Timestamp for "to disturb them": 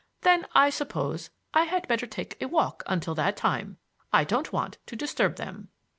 4.87-5.69